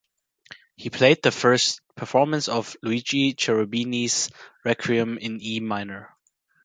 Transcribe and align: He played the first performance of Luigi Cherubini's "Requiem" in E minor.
He 0.75 0.89
played 0.89 1.21
the 1.21 1.29
first 1.29 1.79
performance 1.93 2.47
of 2.49 2.75
Luigi 2.81 3.33
Cherubini's 3.35 4.31
"Requiem" 4.65 5.19
in 5.19 5.39
E 5.43 5.59
minor. 5.59 6.09